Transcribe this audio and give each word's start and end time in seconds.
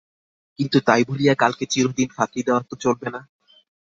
কিন্তু 0.59 0.77
তাই 0.87 1.01
বলিয়া 1.07 1.33
কালকে 1.35 1.65
চিরদিন 1.65 2.09
ফাঁকি 2.17 2.41
দেওয়া 2.43 2.61
তো 2.61 2.75
চলিবে 2.75 3.09
না। 3.09 3.21